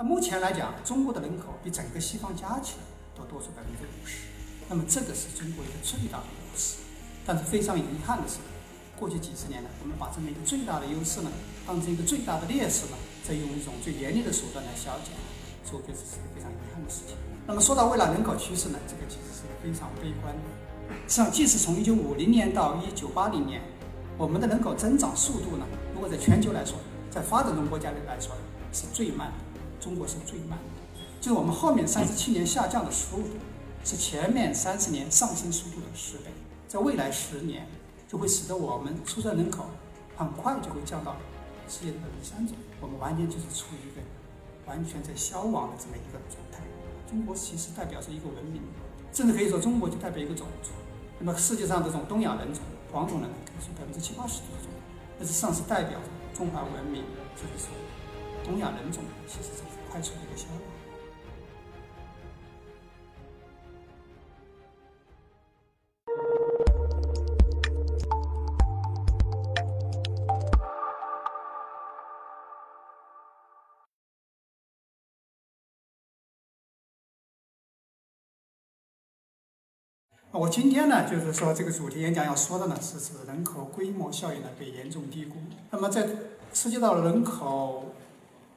[0.00, 4.24] 那目前来讲，中国的人口比整个西方加起来都多出百分之五十，
[4.66, 6.78] 那么这个是中国一个最大的优势。
[7.26, 8.38] 但是非常遗憾的是，
[8.98, 11.30] 过去几十年呢，我们把这么一个最大的优势呢，
[11.66, 12.96] 当成一个最大的劣势呢，
[13.28, 15.12] 再用一种最严厉的手段来消减，
[15.68, 17.14] 所以我觉得这是一个非常遗憾的事情。
[17.46, 20.96] 那么说到未来人口趋势呢，这个其实是一个非常悲观的。
[21.12, 23.60] 实际上，即使从一九五零年到一九八零年，
[24.16, 26.80] 我们的人口增长速度呢，如果在全球来说，
[27.10, 28.32] 在发展中国家里来说
[28.72, 29.49] 是最慢的，
[29.80, 31.00] 中国是最慢的。
[31.20, 33.28] 就是我们后面三十七年下降的速度，
[33.84, 36.24] 是前面三十年上升速度的十倍。
[36.68, 37.66] 在未来十年，
[38.06, 39.66] 就会使得我们出生人口
[40.16, 41.16] 很快就会降到
[41.68, 42.62] 世界的百分之三左右。
[42.80, 44.00] 我们完全就是处于一个
[44.66, 46.62] 完全在消亡的这么一个状态。
[47.08, 48.62] 中国其实代表着一个文明。
[49.12, 50.70] 甚至可以说，中国就代表一个种族。
[51.18, 54.78] 那么世界上这种东亚人种、黄种人可以说百分之七八十都是中国，
[55.18, 55.98] 那实际上是代表
[56.32, 57.02] 中华文明，
[57.34, 57.74] 就是说
[58.44, 59.50] 东亚人种其实
[59.90, 60.46] 快速的一个消。
[80.32, 85.34] 我今天呢，就是说这个主题演讲要说的呢，是指人口规模效应呢被严重低估。
[85.70, 86.08] 那么在
[86.52, 87.92] 涉及到人口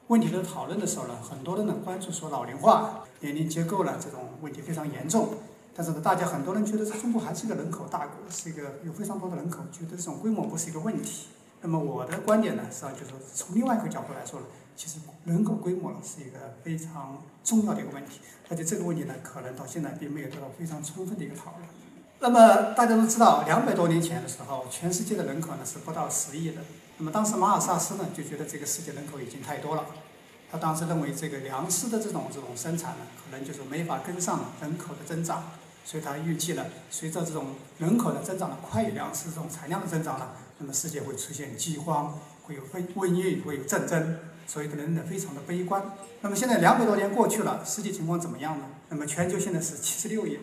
[0.08, 5.30] 问题的讨论的时候呢，很多人呢关注说老龄化、年龄结构呢这种问题非常严重。
[5.76, 11.28] 但是呢，大家很多人觉得中国还是一个人口大国，是一个有非常多的人口，觉得这种规模不是一个问题。
[11.62, 18.20] 那么我的观点呢，实际上就是从另外一个角度来说呢，其实人口规模呢是一个非常重要的一个问题。
[18.48, 21.62] 而且这个问题呢，可能到现在并没有得到非常充分的一个讨论。
[22.20, 26.60] 那么大家都知道，两百多年前的时候，全世界的人口呢是不到十亿的。
[26.98, 29.86] 那么当时马尔萨斯呢就觉得这个世界人口已经太多了，
[30.50, 35.42] 他当时认为这个粮食的这种这种生产呢，可能就是没法跟上人口的增长，
[35.84, 40.28] 所以他预计了，随着这种人口的增长的快于粮食这种产量的增长呢，
[40.58, 44.18] 那么世界会出现饥荒，会有瘟瘟疫，会有战争。
[44.46, 45.82] 所以，人呢非常的悲观。
[46.20, 48.66] 那么现在两百多年过去了，实际情况怎么样呢？
[48.90, 50.42] 那么全球现在是七十六亿人，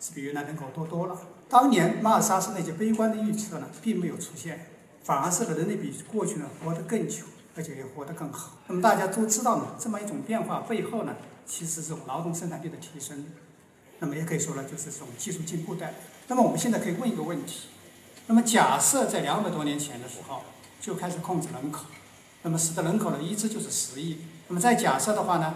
[0.00, 1.16] 是比原来人口多多了。
[1.48, 4.66] 当年马尔萨斯那些悲观的预测呢，并没有出现，
[5.06, 7.22] 反而是人类比过去呢活得更久，
[7.56, 8.54] 而且也活得更好。
[8.66, 11.14] 那么大家都知道呢，这么一种变化背后呢，
[11.46, 13.24] 其实这种劳动生产力的提升，
[14.00, 15.94] 那么也可以说呢，就是这种技术进步带。
[16.26, 17.68] 那么我们现在可以问一个问题：
[18.26, 20.42] 那么假设在两百多年前的时候
[20.80, 21.84] 就开始控制人口？
[22.42, 24.18] 那么使得人口的一直就是十亿。
[24.48, 25.54] 那么再假设的话呢，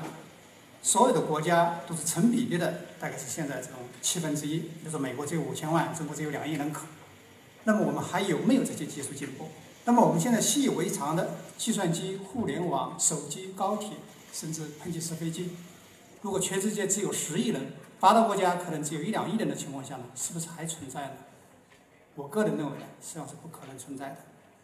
[0.80, 6.82] 所有的国家都是成比例的，大概是现在这种七分之一，就是美国只有五千万，中国只有两亿人口。
[7.70, 9.46] 那么我们还有没有这些技术进步？
[9.84, 13.90] 那么我们现在习以为常的计算机、互联网、手机、高铁，
[14.32, 15.52] 甚至喷气式飞机，
[16.20, 21.12] 如果全世界只有十亿人，发达国家可能只有一两亿人的情况下呢，是不是还存在呢？
[22.16, 24.16] 我个人认为呢，实际上是不可能存在的。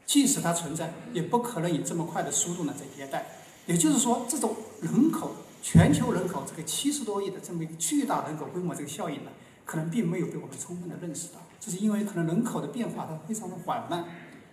[0.05, 3.25] 即使它存在，也不可能以这么快的速度呢在迭代。
[3.67, 5.31] 也就是说，这种人口
[5.63, 9.31] 全球人口这个七十多亿的这么一个巨大人口规模这个效应呢，
[9.65, 11.46] 可能并没有被我们充分的认识到。
[11.59, 14.05] 这是因为可能人口的变化它非常的缓慢。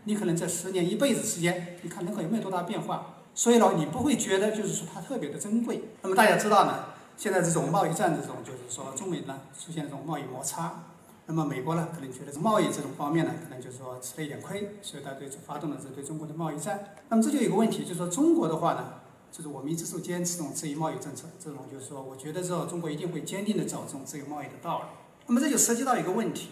[0.05, 3.15] 你可能在十年一辈子时间，你看人口有没有多大变化？
[3.33, 5.83] 所以呢，你不会觉得就是说它特别的珍贵。
[6.01, 10.83] 那么大家知道呢，现在这种贸易战这种就是说中美呢出现这种贸易摩擦。
[11.25, 16.95] 那么美国呢，可能觉得贸易这种方面呢，可能就是说吃了一点亏，所以他对发动了这对中国的贸易战。
[17.07, 18.95] 那么这就有一个问题，就是说中国的话呢，
[19.31, 24.85] 就是我们一直都坚持这种自由贸易政策，这种就是说，我觉得说中国一定会坚定的走这种自由贸易的道路。
[25.27, 26.49] 那么这就涉及到一个问题，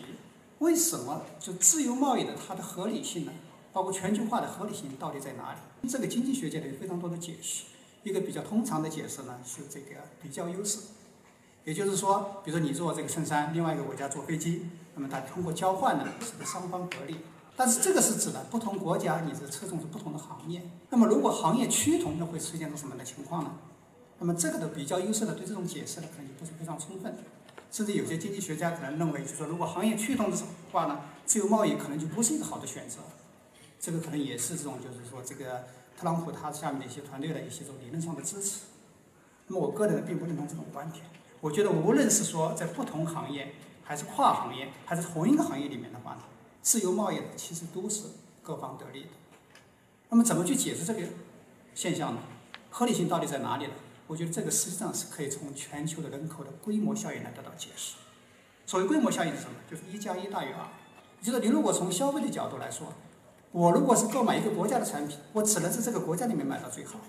[0.62, 3.32] 为什么就自由贸易的它的合理性呢？
[3.74, 5.90] 包括全球化的合理性到底在哪里？
[5.90, 7.64] 这个经济学界呢有非常多的解释，
[8.04, 10.80] 一个比较通常的解释呢是这个比较优势。
[11.66, 17.18] 也就是说，比如说你坐这个衬衫，另外一个国家坐飞机，那么它通过交换呢，使得双方得利。
[17.56, 20.62] 但是这个是指的不同国家，你是侧重是不同的行业。
[20.92, 23.52] 那么如果行业趋同，那会出现种什么样的情况呢？
[24.20, 27.16] 那么这个的比较优势呢对这种解释呢，可能就不是非常充分。
[27.72, 30.38] 甚至有些经济学家可能认为，就是说如果行业趋同的
[30.72, 32.98] 话呢，自由贸易可能就不是一个好的选择。
[33.80, 35.66] 这个可能也是这种，就是说这个
[35.98, 38.60] 特朗普他下面的一些团队的一些这种理论上的支持。
[39.48, 41.04] 那么我个人并不认同这种观点。
[41.40, 46.22] 我觉得，无论是说在不同行业，还是跨行业，还是同一个行业里面的话呢，
[46.62, 48.04] 自由贸易其实都是
[48.44, 49.10] 各方得利的。
[50.10, 51.02] 那么，怎么去解释这个
[51.74, 52.22] 现象呢？
[52.70, 53.74] 合理性到底在哪里呢？
[54.08, 57.96] 我觉得这个实际上是可以从全球的人口的规模效应来得到解释。
[58.66, 59.56] 所谓规模效应是什么？
[59.70, 60.68] 就是一加一大于二。
[61.22, 62.94] 就是你如果从消费的角度来说，
[63.52, 67.00] 我如果是购买一个国家的产品，我只能在这个国家里面买到最好。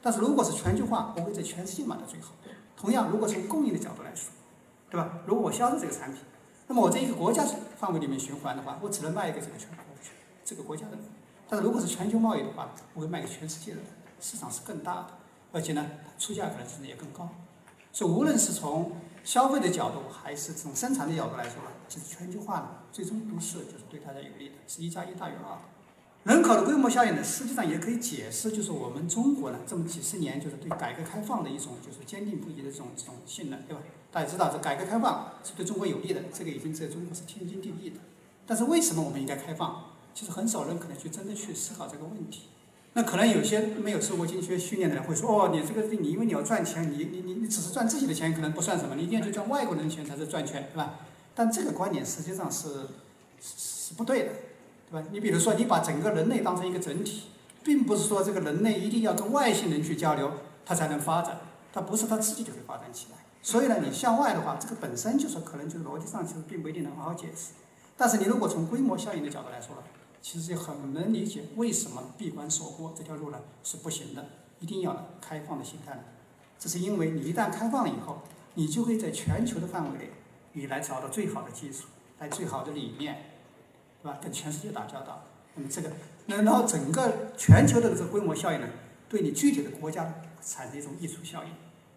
[0.00, 2.32] 但是如果是全球化，我会在全世界买到最好。
[2.76, 4.32] 同样，如果从供应的角度来说，
[4.90, 5.20] 对吧？
[5.26, 6.20] 如果我销售这个产品，
[6.66, 7.44] 那么我在一个国家
[7.78, 9.84] 范围里面循环的话，我只能卖给这个全国
[10.44, 11.04] 这个国家的人。
[11.48, 13.86] 但是如果是全球贸易的话，我会卖给全世界的人，
[14.20, 15.08] 市场是更大的，
[15.52, 15.86] 而且呢，
[16.18, 17.28] 出价可能甚至也更高。
[17.92, 25.58] 所以，无论是从消费的角度，还是从生产的角度来说呢，其实全球化呢，最终都是就是对大家有利的，是一加一大于二。
[26.24, 33.82] 人口的规模效应呢，实际上也可以解释，就是我们中国呢这么几十年就是对改革开放的一种就是坚定不移的这种这种信任，对吧？
[34.10, 37.96] 大家知道这改革开放是对中国有利的，这个已经在中国是天经地义的。
[38.46, 39.84] 但是为什么我们应该开放？
[40.14, 42.48] 其实很少人可能去真的去思考这个问题。
[42.94, 51.00] 那可能有些没有受过经济学训练的人会说：“哦，你这个你因为你要赚钱，你你你你只是赚自己的钱可能不算什么，你一定要去赚外国人的钱才是赚钱，对吧？”
[51.34, 52.68] 但这个观点实际上是
[53.40, 54.28] 是是不对的。
[54.90, 55.08] 对吧？
[55.10, 57.22] 你比如说，你把整个人类当成一个整体，
[57.64, 60.30] 并不是说这个人类一定要跟外星人去交流，
[60.66, 61.40] 它才能发展，
[61.72, 63.16] 它不是它自己就会发展起来。
[63.40, 67.52] 所以呢，你向外的话，这个本身就是可能就是逻辑上其实并不一定能好好解释。
[67.96, 69.82] 但是你如果从规模效应的角度来说呢，
[70.22, 74.24] 其实就很能理解为什么闭关锁国这条路呢是不行的，
[74.60, 76.00] 一定要开放的心态呢。
[76.58, 78.22] 这是因为你一旦开放了以后，
[78.54, 80.10] 你就会在全球的范围内，
[80.52, 81.84] 你来找到最好的技术，
[82.20, 83.26] 来最好的理念。
[84.02, 84.18] 对吧？
[84.20, 85.22] 跟全世界打交道，
[85.54, 85.88] 那么这个，
[86.26, 88.66] 那然后整个全球的这个规模效应呢，
[89.08, 90.12] 对你具体的国家
[90.44, 91.50] 产生一种溢出效应，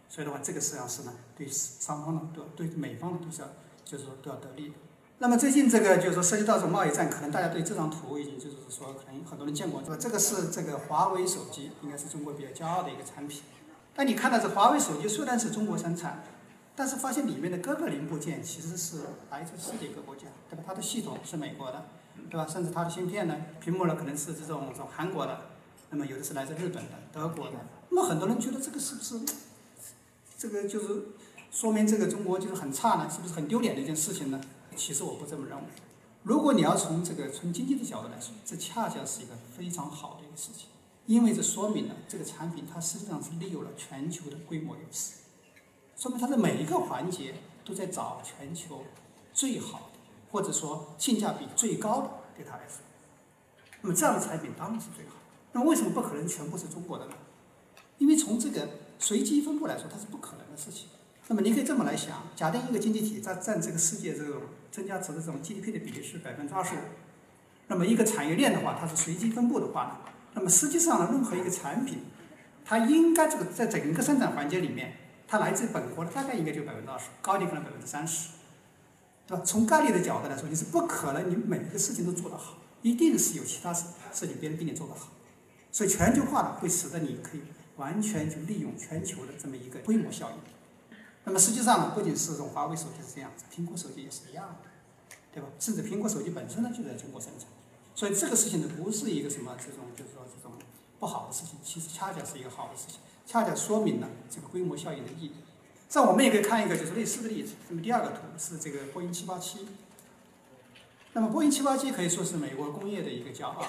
[0.07, 3.47] 所以的话，这个实际上是呢，对双方呢，都对美方都是要，
[3.83, 4.75] 就是说都要得利的。
[5.19, 9.97] 那么最近这个就是说涉及到这种贸易战，可能大家对这张图已经就是说可能很多人见过，是吧？
[9.99, 13.41] 这个是这个华为手机，应该是中国比较骄傲的一个产品。
[13.95, 16.23] 但你看到这华为手机虽然是中国生产。
[16.77, 18.97] 但是发现里面的各个零部件其实是
[19.31, 20.63] 来自世界各国家，对吧？
[20.67, 21.85] 它的系统是美国的，
[22.29, 22.45] 对吧？
[22.45, 25.39] 甚至它的芯片呢，屏幕呢可能是这种这种韩国的，
[25.91, 27.53] 那么有的是来自日本的、德国的。
[27.87, 29.21] 那么很多人觉得这个是不是，
[30.37, 30.87] 这个就是
[31.49, 33.09] 说明这个中国就是很差呢？
[33.09, 34.41] 是不是很丢脸的一件事情呢？
[34.75, 35.63] 其实我不这么认为。
[36.23, 40.67] 如果你要从这个纯经济的角度来说，这恰恰是一个非常好的一个事情，
[41.05, 45.13] 因为这说明了这个产品它实际上是利用了全球的规模优势。
[45.95, 48.83] 说明它的每一个环节都在找全球
[49.33, 49.99] 最好的，
[50.31, 52.79] 或者说性价比最高的，对它来说，
[53.81, 55.15] 那么这样的产品当然是最好。
[55.51, 57.13] 那为什么不可能全部是中国的呢？
[57.99, 58.67] 因为从这个
[58.99, 60.89] 随机分布来说，它是不可能的事情。
[61.27, 64.41] 那么你可以这么来想：假定一个经济体占占这个世界这种
[64.71, 66.79] 增加值的这种 GDP 的比例是百分之二十五，
[67.67, 71.99] 那么一个产业链的话，它是随机分布的话呢，那么实际上呢，任何一个产品，
[72.63, 74.97] 它应该这个在整个生产环节里面。
[75.27, 78.29] 它来自本国的大概应该就百分之二十，高点可能百分之三十，
[79.25, 79.43] 对吧？
[79.43, 85.07] 从概率的角度来说，你是不可能你每一个事情都做得好，一定是有其他事事情别人比你做得好。
[85.71, 87.41] 所以全球化呢，会使得你可以
[87.77, 90.54] 完全就利用全球的这么一个规模效应。
[91.25, 94.69] 那么实际上呢，不仅是这种华为手机是这样子，苹果手机也是一样的，
[95.33, 95.49] 对吧？
[95.59, 97.49] 甚至苹果手机本身呢就在中国生产，
[97.93, 100.51] 所以这个事情呢不是一个什么这种就是说这种
[100.99, 102.99] 不好的事情，其实恰恰是一个好的事情。
[103.25, 105.31] 恰恰说明了这个规模效应的意义。
[105.89, 107.53] 这我们也可以看一个就是类似的例子。
[107.69, 109.67] 那么第二个图是这个波音七八七。
[111.13, 113.65] 那么波音七八七可以说是美国工业的一个骄傲，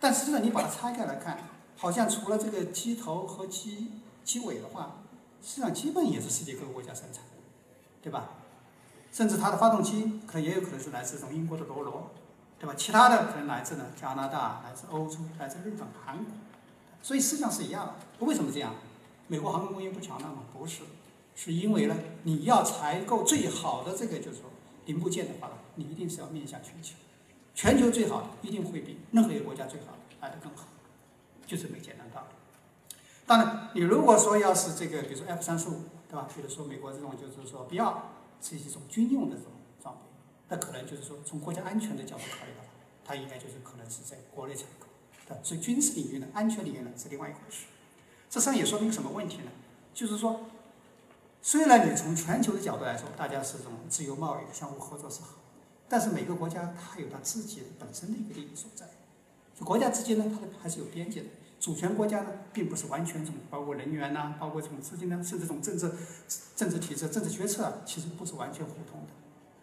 [0.00, 1.38] 但实际上你把它拆开来看，
[1.76, 3.92] 好像除了这个机头和机
[4.24, 5.02] 机尾的话，
[5.42, 7.22] 实际上基本也是世界各个国家生产，
[8.02, 8.30] 对吧？
[9.10, 12.10] 甚至它的发动机可能也有可能是来自从英国的罗罗，
[12.58, 12.74] 对吧？
[12.76, 16.26] 其他的可能来自呢加拿大、来自欧洲、来自日本、韩国，
[17.02, 18.26] 所以实际上是一样的。
[18.26, 18.74] 为什么这样？
[19.26, 20.44] 美国航空工业不强大吗？
[20.52, 20.82] 不是，
[21.34, 24.50] 是因为呢，你要采购最好的这个就是说
[24.86, 26.94] 零部件的话呢，你一定是要面向全球，
[27.54, 30.66] 全球最好的一定会比任何一个国家最好的来的更好，
[31.46, 32.37] 就这么简单道理。
[33.28, 36.26] 当然，你如果说要是这个，比如说 F 三十五，对吧？
[36.34, 40.00] 比如说美国这种就是说必要是一种军用的这种装备，
[40.48, 42.68] 那可能就是说从国家安全的角度考虑的话，
[43.04, 44.86] 它应该就是可能是在国内采购，
[45.28, 47.66] 对所以军事领域呢，安全领域呢是另外一回事。
[48.30, 49.50] 这上也说明什么问题呢？
[49.92, 50.40] 就是说，
[51.42, 55.34] 虽然你从全球的角度来说，大家是这种自由贸易、相互合作是好，
[55.86, 58.86] 但是每个国家它有它自己本身的一个利益所在。
[59.54, 61.26] 就国家之间呢，它的还是有边界的。
[61.60, 65.90] 主权国家呢，并不是完全这种，包括人员呐，包括这种资金呢，甚至这种政治、
[66.54, 69.08] 政治体制、政治决策，其实不是完全互通的。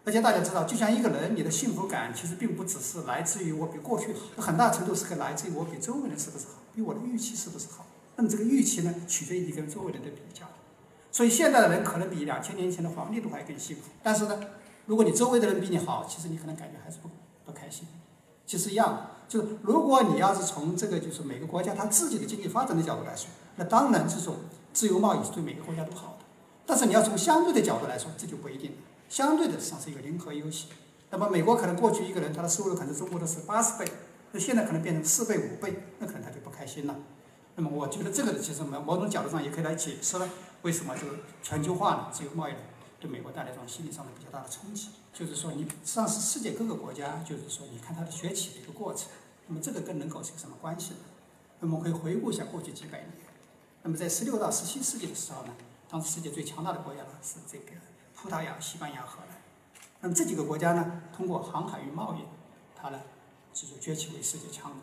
[0.04, 7.86] 而且大家知道，就像一个人，你的幸福感其实并不只是来自于我比过去好，很大程度是可来自于我比周围人是不是好，比我的预期是不是好。
[8.14, 10.46] 那么这个预期呢，取决于你跟周围人的比较。
[11.10, 13.82] 所以现在的人可能比两千年前的皇帝都还更幸福。
[14.02, 14.38] 但是呢，
[14.84, 17.08] 如果你周围的人比你好，其实你可能感觉还是不
[17.44, 17.88] 不开心。
[18.44, 24.36] 其实一样的，就是如果你要是从这个就是每个国家它自己的经济发展的角度来说，那当然这种
[24.72, 26.24] 自由贸易是对每个国家都好的。
[26.64, 28.76] 但是你要从相对的角度来说，这就不一定了。
[29.08, 30.68] 相对的实际上是一个零和游戏。
[31.10, 33.90] 那么美国可能过去一个人他的收入可能中国的是八十倍，
[34.32, 36.94] 那现在可能变成四倍五倍，那可能他就不开心了。
[37.54, 40.28] 那么我觉得这个其实某某种角度上也可以来解释了
[40.62, 42.58] 为什么这个全球化呢、自由贸易呢
[43.00, 44.88] 对美国带来这种心理上的比较大的冲击。
[45.18, 49.08] 就是说，你实际上是世界各个国家，就是说，你看它的崛起的一个过程。
[49.46, 50.98] 那么这个跟人口是个什么关系呢？
[51.60, 53.12] 那么我可以回顾一下过去几百年。
[53.82, 55.54] 那么在十六到十七世纪的时候呢，
[55.88, 57.72] 当时世界最强大的国家呢是这个
[58.14, 59.40] 葡萄牙、西班牙、荷兰。
[60.02, 62.18] 那么这几个国家呢，通过航海与贸易，
[62.78, 63.00] 它呢
[63.54, 64.80] 就是崛起为世界强国。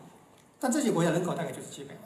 [0.58, 2.02] 但这些国家人口大概就是几百万。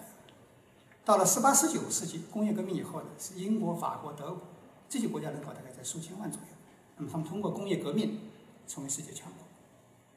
[1.02, 4.42] 到了十八、十九世纪工业革命以后呢，是英国、法国、德国
[4.86, 6.57] 这些国家人口大概在数千万左右。
[6.98, 8.20] 那么他们通过工业革命
[8.66, 9.44] 成为世界强国。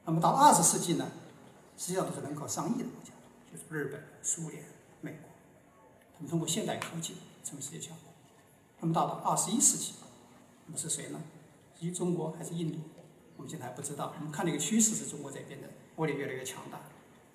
[0.03, 1.09] 那么到二十世纪呢，
[1.77, 3.11] 实际上都是人口上亿的国家，
[3.51, 4.63] 就是日本、苏联、
[4.99, 5.29] 美国，
[6.15, 8.11] 他们通过现代科技成为世界强国。
[8.79, 9.93] 那么到了二十一世纪，
[10.65, 11.21] 那么是谁呢？
[11.79, 12.79] 是中国还是印度？
[13.37, 14.13] 我们现在还不知道。
[14.19, 16.79] 我们看这个趋势是中国在变得国力越来越强大，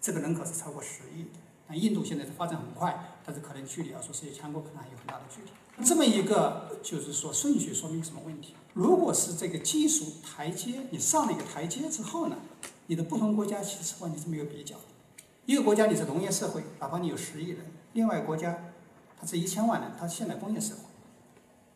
[0.01, 1.31] 这个人口是超过十亿的。
[1.69, 5.85] 那印度现在是发展很快，但是可能距离要说世界强国可能还有很大的距离。
[5.85, 8.55] 这么一个就是说顺序说明什么问题？
[8.73, 12.37] 如果是这个技术台阶，你上了一个台阶之后呢，
[12.87, 14.83] 你的不同国家其实完全是没有比较的。
[15.45, 18.57] 一个国家你是农业社会，哪怕你有十亿人；另外一个国家，
[19.21, 20.81] 它是一千万人，它是现代工业社会，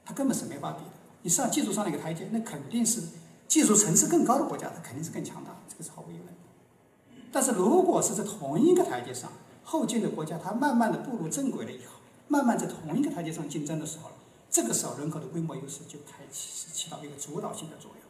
[0.04, 0.90] 它根本是没法比的。
[1.22, 3.02] 你上技术上了一个台阶，那肯定是
[3.48, 6.32] 技术层次更高的国家，它肯定是更强大，这个是毫无疑问的。
[7.30, 9.30] 但是如果是在同一个台阶上，
[9.70, 11.92] 后进的国家它慢慢的步入正轨了以后，
[12.26, 14.10] 慢慢在同一个台阶上竞争的时候，
[14.50, 18.00] 这个时候人口的规模优势就开启，是起到一个主导性的作用。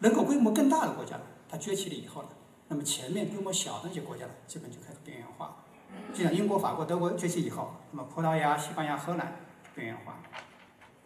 [0.00, 2.28] 人口规模更大的国家呢，它崛起了以后呢，
[2.68, 5.64] 那么前面规模小的那些国家呢，基本就开始边缘化。
[6.12, 9.34] 就像英国、法国、德国崛起以后，那么葡萄牙、西班牙、荷兰
[9.74, 10.20] 边缘化。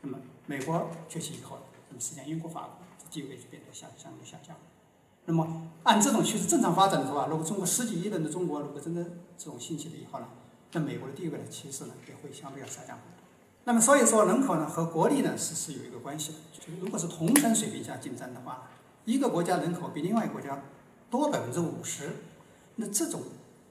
[0.01, 1.59] 那么美国崛起以后，
[1.91, 4.63] 那么实际上英国、法国的地位就变得下相对下降了。
[5.25, 9.05] 那么按这种趋势正常发展的话，如果中国十几亿人的中国如果真的
[9.39, 10.27] 这种兴起了以后呢，
[10.73, 12.99] 那美国的地位呢，其实呢也会相对要下降。
[13.65, 16.39] 那么所以说人口呢和国力呢是是有一个关系的。
[16.53, 18.69] 就是如果是同等水平下竞争的话，
[19.05, 20.61] 一个国家人口比另外一个国家
[21.11, 22.11] 多百分之五十，
[22.77, 23.23] 那这种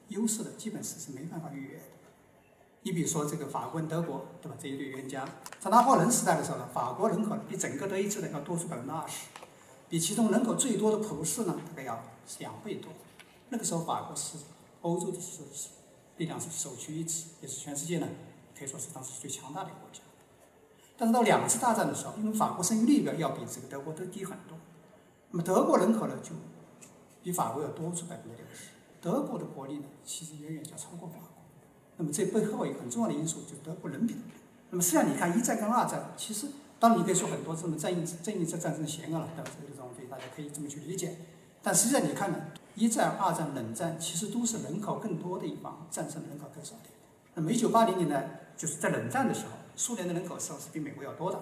[0.08, 1.84] 优势呢基本是是没办法逾越的。
[2.84, 4.56] 你比如说这个法国、德国，对吧？
[4.58, 5.24] 这一对冤家，
[5.60, 9.26] 在拿破仑时代的时候呢，法国人口呢比整个德意志呢要多出百分之二十，
[9.92, 12.02] 比其中人口最多的普鲁士呢大概要
[12.38, 12.90] 两倍多。
[13.50, 14.38] 那个时候法国是
[14.80, 15.42] 欧洲的是
[16.16, 18.08] 力量是首屈一指，也是全世界呢
[18.58, 20.00] 可以说是当时最强大的一个国家。
[20.96, 24.56] 但是到两次大战的时候，因为法国生育率要要比这个德国都低很多，
[25.30, 26.30] 那么德国人口呢就
[27.22, 28.68] 比法国要多出百分之六十，
[28.98, 31.28] 德国的国力呢其实远远要超过法国。
[31.98, 34.22] 那么这背后一个很重要的因素就是德国人品。
[34.70, 36.46] 那么实际上你看一战跟二战，其实
[36.82, 39.50] 当然你可以说很多这种战役正义在战争险恶了，对吧？
[39.70, 41.16] 这种对大家可以这么去理解。
[41.62, 42.36] 但实际上你看呢，
[42.74, 46.90] 一战、二战、冷战其实都是人口更多的一方战胜人口更少的。
[47.34, 48.20] 那么一九八零年呢，
[48.56, 51.38] 就是在冷战的时候，苏联的人口数是比美国要多的。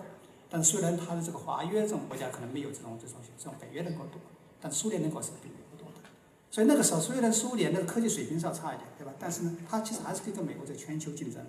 [0.50, 4.20] 但是虽然它的这个华约这种国家可能没有这种这种这种北约人口多，
[4.60, 6.06] 但苏联人口是比美国多的。
[6.50, 9.14] 所以那个时候虽然苏联的科技水平是要差一点，对吧？
[9.18, 11.42] 但是呢，它其实还是可以跟美国在全球竞争。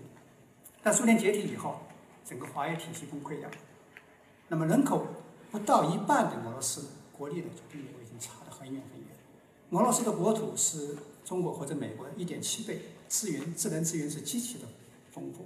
[0.81, 1.75] 但苏联解体以后，
[2.25, 3.55] 整个华约体系崩溃掉了。
[4.51, 5.07] 那么人口
[5.49, 9.07] 不到一半的俄罗斯国力呢，就比美国已经差得很远很远。
[9.69, 14.65] 俄罗斯的国土是中国或者美国的一点七倍，资源自然资源是极其的
[15.09, 15.45] 丰富，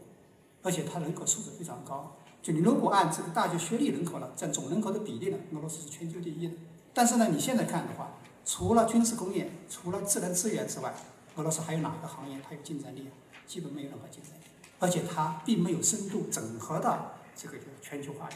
[0.64, 2.18] 而且它人口素质非常高。
[2.42, 6.56] 就你如果按这个大学学历人口呢，占总人口的比例呢，俄罗斯是全球第一的。
[6.92, 8.12] 但是呢，你现在看的话，
[8.44, 10.92] 除了军事工业，除了自然资源之外，
[11.36, 13.08] 俄罗斯还有哪个行业它有竞争力？
[13.46, 14.46] 基本没有任何竞争力，
[14.80, 18.36] 而且它并没有深度整合到这个就全球化里，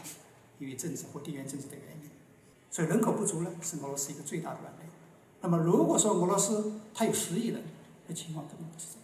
[0.60, 2.10] 因为政治或地缘政治的原因，
[2.70, 4.84] 所以人口不足呢是俄罗斯一个最大的软肋。
[5.40, 7.64] 那么如果说俄罗斯它有十亿人，
[8.06, 9.00] 那情况根本不是这样。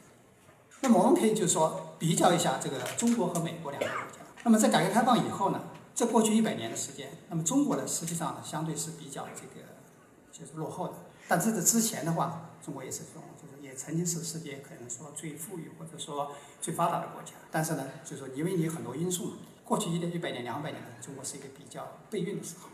[0.82, 4.18] 那么我们可以就是说比较一下这个中国和美国两个国家。
[4.44, 9.66] 那么在改革开放以后呢，在过去一百年的时间，那么中国呢实际上呢相对是比较这个
[10.30, 10.94] 就是落后的。
[11.26, 17.32] 但在这之前的话，中国也是这种，就是也曾经是世界可能说最富裕或者说最发达的国家。
[17.50, 19.36] 但是呢，就是说因为你很多因素嘛，
[19.66, 22.70] 过去一点一百年、两百年呢，中国是一个比较备孕的时候。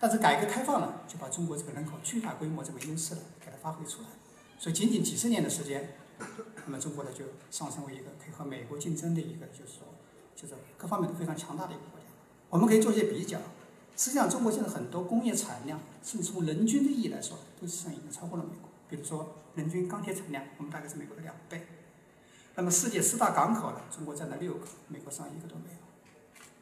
[0.00, 4.08] 但是改革开放呢，就把中国这个人口巨大规模这个优势呢，给它发挥出来。
[4.58, 5.94] 所以仅仅几十年的时间，
[6.66, 9.86] 那么中国呢就上升为一个可以和美国竞争的一个，就是说，
[10.34, 12.06] 就是各方面都非常强大的一个国家。
[12.50, 13.38] 我们可以做一些比较。
[13.96, 18.68] 实际上，中国现在很多工业产量，甚至从人均的意义来说，都实际上已经超过了美国。
[18.88, 21.64] 比如说人均钢铁产量，我们大概是美国的两倍。
[22.56, 25.81] 那么世界四大港口呢，中国占了六个，美国上一个都没有。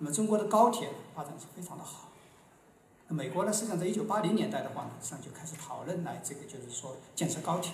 [0.01, 2.09] 那么中国的高铁发展是非常的好。
[3.09, 7.73] 那美国呢，实际上在一九八零年代的话呢，实际上就开始讨论来这个就是说建设高铁。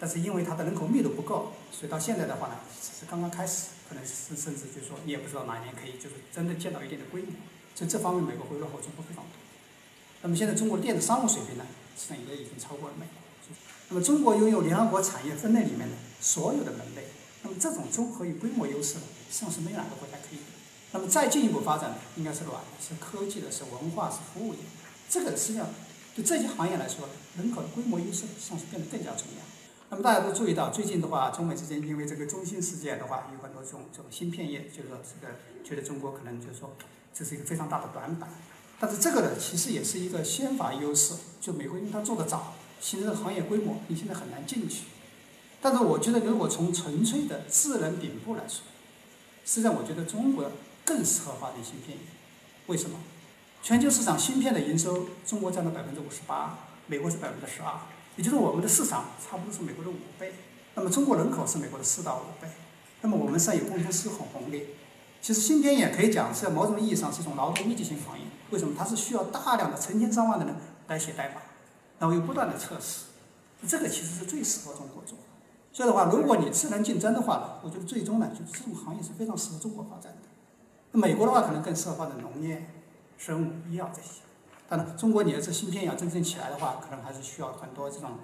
[0.00, 7.32] 但是因为它的人口密度不够，所以到现在的话呢，只是刚刚开始，可能是甚至就是说你也不知道哪一年可以就是真的建到一定的规模。
[7.74, 9.32] 所以这方面美国会落后中国非常多。
[10.22, 11.66] 那么现在中国电子商务水平呢，
[11.96, 13.22] 实际上也已经超过了美国。
[13.90, 17.04] 那么中国拥有联合国产业分类里面的所有的门类，
[17.42, 20.38] 那么这种综合与规模优势呢，实际上是没有哪个国家可以。
[20.92, 24.60] 那么再进一步发展，应该是软，是科技的，是文化，是服务业。
[25.08, 25.66] 这个实际上
[26.14, 29.42] 对这些行业来说，人口的规模优势算是变得更加重要。
[29.90, 36.74] 那么大家都注意到，最近的话，中美之间因为这个中芯事件的话，有很多这种这种芯片业，就是说这个觉得中国可能就是说
[37.14, 38.28] 这是一个非常大的短板。
[38.80, 42.54] 但是这个呢，其实也是一个先发优势，就美国因为它做得早。
[42.80, 44.84] 形成的行业规模，你现在很难进去。
[45.60, 48.62] 但是我觉得，如果从纯粹的智能顶部来说，
[49.44, 50.48] 实际上我觉得中国
[50.88, 51.98] 更适合发展芯片。
[52.66, 52.98] 为什么？
[53.62, 57.74] 全球市场芯片的营收，中国占了百分之五十八，美国是百分之十二，
[58.16, 60.32] 也就是我们的市场差不多是美国的五倍。
[60.74, 62.48] 那么中国人口是美国的四到五倍，
[63.02, 64.68] 那么我们实际上有共同失衡红利。
[65.20, 68.24] 其实芯片也可以讲是某种意义上是一种劳动密集型行业。
[68.50, 68.74] 为什么？
[68.78, 70.54] 它是需要大量的成千上万的人
[70.86, 71.42] 来写代码。
[71.98, 73.06] 然后又不断的测试，
[73.66, 75.18] 这个其实是最适合中国做。
[75.72, 80.27] 所以的话，如果你智能竞争的话呢，我觉得最终呢，就是这种行业是非常适合中国发展的。
[80.98, 82.66] 美国的话，可能更适合发展农业、
[83.16, 84.20] 生物医药这些。
[84.68, 88.18] 当然，中国你要是芯片要真正起来的话，可能还是需要很多这种，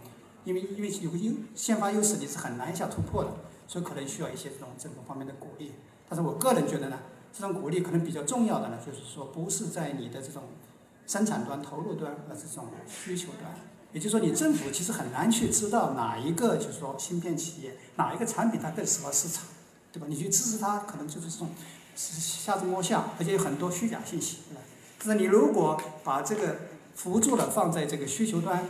[0.45, 3.31] 因为因为有个优先发优势，你是很难一下突破的，
[3.67, 5.73] 所以可能需要一些这种政府方面的鼓励。
[6.09, 6.99] 但是我个人觉得呢，
[7.33, 10.43] 这种鼓励可能比较重要的呢，就是说不是在你的这种。
[11.07, 13.55] 生产端、投入端和这种需求端，
[13.93, 19.45] 也就是说，你政府其实很难去知道哪一个就是说芯片企业哪一个产品它更适合市场，
[19.93, 20.07] 对吧？
[20.09, 21.51] 你去支持它，可能就是这种
[21.95, 24.61] 瞎子摸象，而且有很多虚假信息，对吧？
[24.99, 26.57] 但是你如果把这个
[26.95, 28.63] 辅助的放在这个需求端，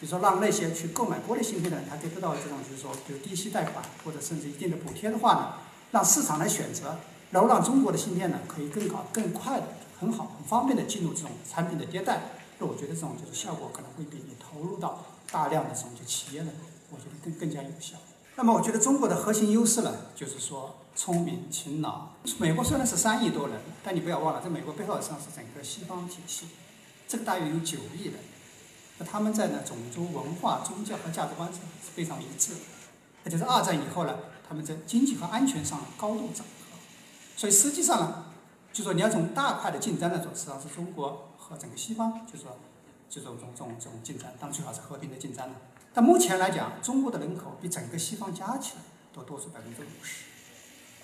[0.00, 5.52] 比如说让那些去购买国内芯片的人，他可以得到这种就是说比如低息贷款或者甚至一定的补贴的话呢，
[5.90, 6.98] 让市场来选择，
[7.30, 9.66] 然后让中国的芯片呢可以更高、更快的。
[10.00, 12.22] 很好，很方便的进入这种产品的迭代，
[12.58, 16.50] 那我觉得这种就是效果可能会比你投入到大量的这种就企业呢，
[16.90, 17.96] 我觉得更更加有效。
[18.34, 22.08] 那么我觉得中国的核心优势呢，就是说聪明、勤劳。
[22.38, 26.48] 美国虽然是三亿多人，但你不要忘了，在美国背后实际上是整个西方体系，
[27.08, 28.14] 这个大约有九亿人，
[28.98, 32.60] 那他们在呢种族、文化、宗教和价值观上是非常一致的。
[33.24, 34.16] 那就是二战以后呢，
[34.48, 36.76] 他们在经济和安全上高度整合，
[37.36, 38.26] 所以实际上呢。
[38.72, 42.56] 就说你要从大块的竞争来说，实际上是中国和整个西方，就说
[43.06, 45.54] 就这种这种这种竞争，当然最好是和平的竞争了。
[45.92, 50.24] 但目前来讲，中国的人口比整个西方加起来都多出百分之五十，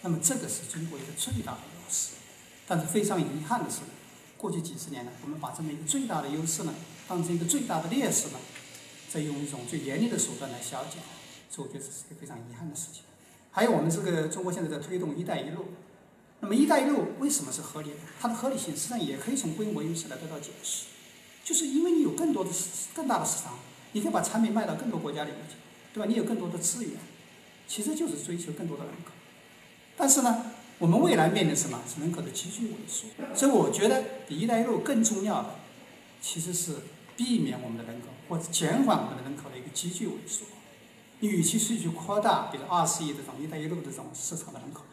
[0.02, 2.10] 那么这个是中国一个最大的优势。
[2.66, 3.78] 但是非常遗憾的是，
[4.36, 6.74] 过去几十年呢，我们把这么一个最大的优势呢，
[7.08, 8.38] 当成一个最大的劣势呢，
[9.10, 11.00] 再用一种最严厉的手段来消减，
[11.48, 13.02] 所以我觉得这是一个非常遗憾的事情。
[13.50, 15.68] 还有我们这个中国现在在推动“一带一路”。
[16.40, 17.96] 那么“一带一路”为什么是合理的？
[18.20, 20.84] 它的合理性实际上也可以从规模优势来得到解释，
[21.42, 22.50] 就是因为你有更多的、
[22.94, 23.58] 更大的市场，
[23.92, 25.56] 你可以把产品卖到更多国家里面去，
[25.92, 26.06] 对吧？
[26.06, 26.92] 你有更多的资源，
[27.66, 29.12] 其实就是追求更多的人口。
[29.98, 30.46] 但是呢，
[30.78, 31.80] 我们未来面临什么？
[31.92, 33.08] 是人口的急剧萎缩。
[33.34, 35.56] 所以我觉得比“一带一路”更重要的，
[36.22, 36.76] 其实是
[37.16, 40.46] 避免我们的人口或者减缓我们的人口的一个急剧萎缩。
[41.18, 44.84] 你与其是去扩大，比如二十亿这种“一带一路”这种市场的人口。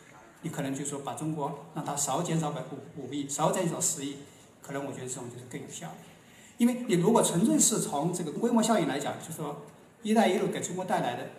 [0.42, 4.18] 你可能就说把中国让它少减少百五五亿，少减少十亿，
[4.62, 5.96] 可能我觉得这种就是更有效的。
[6.58, 9.66] 因为你如果纯粹是从这个规模效应来讲，就说
[10.02, 11.30] “一带一路”给中国带来的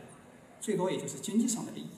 [0.60, 1.88] 最多也就是经济上的利益，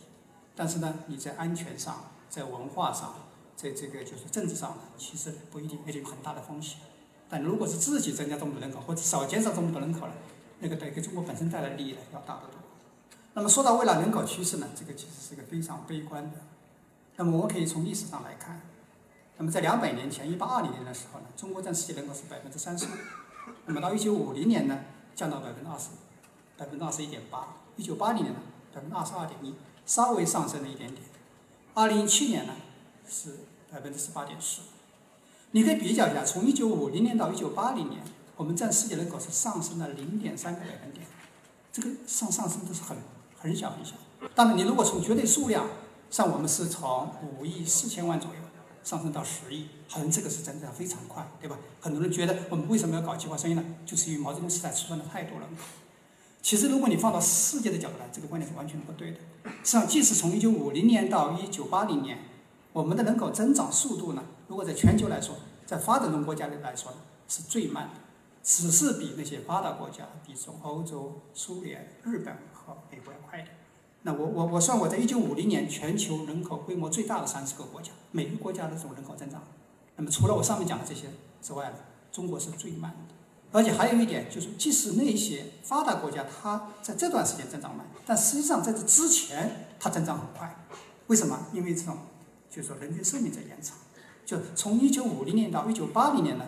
[0.58, 3.14] 但是呢，你在安全上、在文化上、
[3.54, 6.80] 在这个就是政治上呢，其实不一定，而且有很大的风险。
[7.28, 10.12] 但如果是自己增加这么多人口，或者少减少这么多人口呢，
[10.58, 12.58] 那个对给中国本身带来的利益呢要大得多。
[13.34, 16.38] 那么说到未来人口趋势呢，这个其实是个非常悲观的。
[17.14, 18.60] 那么我们可以从历史上来看，
[19.36, 22.88] 那么在两百年前，一八二零年的时候呢，中国占世界人口是百分之三十五，
[23.66, 24.80] 那么到一九五零年呢，
[25.14, 25.90] 降到百分之二十，
[26.56, 28.40] 百分之二十一点八，一九八零年呢，
[28.74, 29.54] 百分之二十二点一，
[29.88, 31.02] 稍微上升了一点点，
[31.72, 32.52] 二零一七年呢
[33.08, 33.38] 是
[33.72, 34.60] 百分之十八点四，
[35.52, 38.02] 你可以比较一下，从一九五零年到一九八零年，
[38.36, 41.06] 我们占世界人口是上升了零点三个百分点，
[41.72, 42.98] 这个上上升都是很
[43.36, 43.94] 很小很小，
[44.34, 45.66] 当然你如果从绝对数量。
[46.10, 48.36] 像我们是从五亿四千万左右
[48.82, 51.58] 上升到十亿，好像这个是增长非常快，对吧？
[51.82, 53.62] 很多人觉得我们为什么要搞计划生育呢？
[53.84, 55.64] 就是因为毛泽东时代出生的太多人口。
[56.40, 59.18] 其实，如果你放到世界的角度来，这个观点是完全不对的。
[59.44, 62.18] 实际上，即使从一九五零年到一九八零年，
[62.72, 65.34] 我们的人口增长速度呢，如果在全球来说，
[65.66, 66.92] 在发展中国家里来说，
[67.28, 67.94] 是最慢的，
[68.42, 73.54] 只是比那些发达国家，比从欧洲、苏联、日本和美国要快一点。
[74.02, 79.42] 那我我我算我在一九五零年全球人口规模最大的三十个国家，每个国家的这种人口增长，
[79.96, 81.08] 那么除了我上面讲的这些
[81.42, 81.76] 之外呢，
[82.10, 83.14] 中国是最慢的。
[83.50, 90.54] 而且还有一点就是，即使那些发达国家它在这段时间增长慢，但实际上在这之前它增长很快。
[91.06, 91.46] 为什么？
[91.54, 91.96] 因为这种
[92.50, 93.76] 就是说人均寿命在延长。
[94.26, 96.44] 就从一九五零年到一九八零年呢，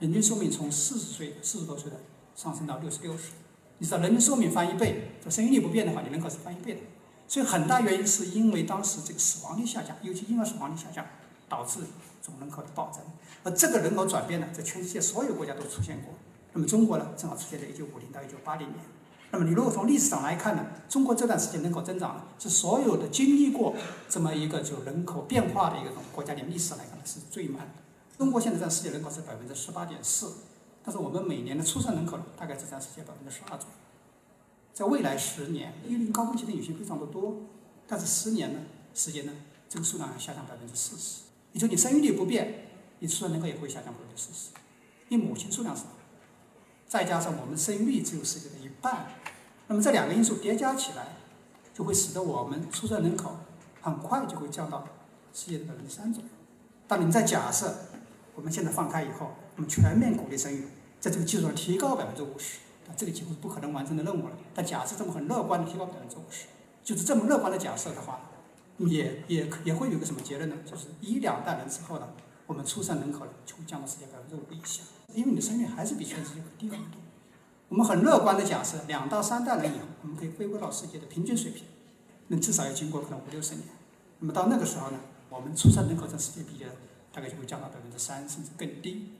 [0.00, 1.96] 人均寿命从四十岁四十多岁的
[2.34, 3.30] 上升到六十六岁。
[3.78, 6.80] 你知道人均寿命翻一倍，这生育率不变的话，你人口是翻一倍的。
[7.28, 11.06] 所以很大原因是因为当时这个死亡率下降，尤其婴儿死亡率下降，
[11.48, 11.78] 导致
[12.20, 13.00] 总人口的暴增。
[13.44, 16.12] 而这个人口转变呢，在全世界所有国家都出现过。
[16.52, 18.78] 那么中国呢，正好出现在一九五零到一九八零年。
[19.32, 23.76] 那么你如果从历史上来看呢，中国这段时间人口增长是所有的经历过
[24.08, 27.74] 这么一个就人口变化的一个国家的历史来看呢是最慢的。
[28.18, 30.32] 中国现在占世界人口是百分之十八点四，
[30.82, 33.74] 但是我们每年的出生人口大概只占世界百分之十二左右。
[34.74, 37.36] 在未来十年，育龄高峰期的女性非常的多，
[37.86, 38.58] 但是十年呢
[38.94, 39.32] 时间呢，
[39.68, 41.22] 这个数量要下降百分之四十。
[41.52, 42.66] 你说你生育率不变，
[42.98, 44.50] 你出生人口也会下降百分之四十，
[45.08, 45.84] 因为母亲数量少。
[46.90, 49.06] 再加上我们生育率只有世界的一半，
[49.68, 51.06] 那么这两个因素叠加起来，
[51.72, 53.36] 就会使得我们出生人口
[53.80, 54.84] 很快就会降到
[55.32, 56.28] 世界的百分之三左右。
[56.88, 57.72] 当你们再假设
[58.34, 60.66] 我们现在放开以后，我们全面鼓励生育，
[60.98, 62.58] 在这个基础上提高百分之五十，
[62.96, 64.32] 这个几乎是不可能完成的任务了。
[64.52, 66.46] 但假设这么很乐观的提高百分之五十，
[66.82, 68.22] 就是这么乐观的假设的话，
[68.78, 70.56] 也也也会有个什么结论呢？
[70.68, 72.08] 就是一两代人之后呢，
[72.50, 74.82] 我们出生人口呢就会降到世界百分之五以下。
[75.14, 77.00] 因为你的生育还是比全世界低很多。
[77.68, 81.62] 我们很乐观的假设，两到三代人以后，我们可以恢复到世界的平均水平。
[82.26, 83.68] 那至少要经过可能五六十年。
[84.18, 86.66] 那么到那个时候呢，我们出生人口占世界比例
[87.12, 89.12] 大概就会降到百分之三甚至更低。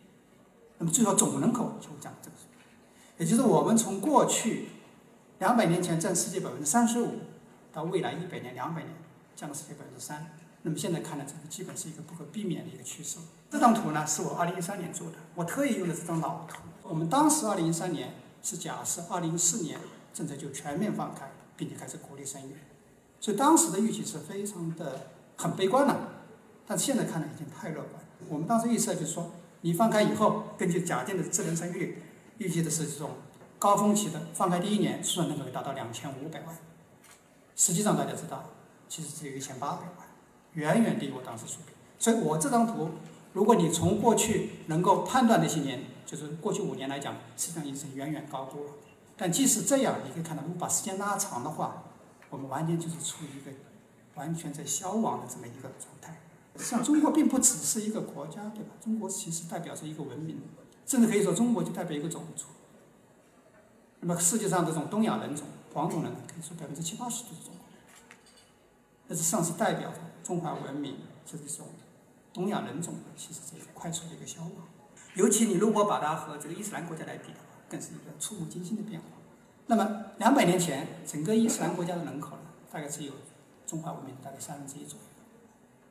[0.78, 2.66] 那么最后总人口就会降到这个水平。
[3.18, 4.70] 也就是我们从过去
[5.38, 7.20] 两百年前占世界百分之三十五，
[7.72, 8.92] 到未来一百年、两百年
[9.36, 10.26] 降到世界百分之三。
[10.62, 13.18] 那么现在看来，这个基本是一个不可避免的一个趋势。
[13.50, 16.58] 这张图呢，是我二零一三年做的，我特意用的这张老图。
[16.82, 19.78] 我们当时二零一三年是假设二零一四年
[20.12, 22.54] 政策就全面放开，并且开始鼓励生育，
[23.20, 25.96] 所以当时的预期是非常的很悲观的。
[26.66, 27.94] 但是现在看来已经太乐观。
[28.28, 29.30] 我们当时预测就是说，
[29.62, 32.02] 你放开以后，根据假定的智能生育率，
[32.38, 33.12] 预计的是这种
[33.58, 36.56] 高峰期的放开第一年，出生人口达到两千五百万。
[37.56, 38.50] 实际上大家知道，
[38.88, 40.09] 其实只有一千八百万。
[40.54, 42.90] 远远低于我当时水平，所以我这张图，
[43.32, 48.70] 如果你从过去能够判断那些年，就是过去五年来讲，实际上已经远远高估了。
[49.16, 51.84] 但即使这样，你可以看到，如果把时间拉长的话，
[52.30, 53.50] 我们完全就是处于一个
[54.14, 56.20] 完全在消亡的这么一个状态。
[56.56, 58.70] 实际上中国并不只是一个国家，对吧？
[58.82, 60.40] 中国其实代表着一个文明，
[60.84, 62.46] 甚至可以说中国就代表一个种族。
[64.00, 67.84] 那么世界上这种东亚人种、黄种人，可以说百分之七八十都是中国人，
[69.06, 69.98] 那是上是代表着。
[70.30, 70.94] 中华文明
[71.26, 71.66] 这种
[72.32, 74.52] 东亚人种的，其实是一个快速的一个消亡。
[75.16, 79.08] 尤其你如果把它和这个伊斯兰国家来比的话，更是一个触目惊心的变化。
[79.66, 83.12] 那么两百年前，整个伊斯兰国家的人口呢，大概只有
[83.66, 85.04] 中华文明大概三分之一左右。